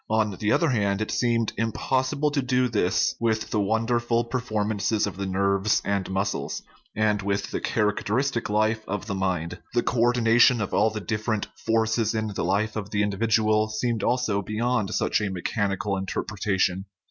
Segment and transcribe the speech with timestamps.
[0.09, 5.05] On the other hand, it seemed im possible to do this with the wonderful performances
[5.05, 6.63] of the nerves and muscles,
[6.95, 11.49] and with the characteristic life of the mind; the co ordination of all the different
[11.67, 16.85] forces in the life of the individual seemed also beyond such a mechanical interpretation.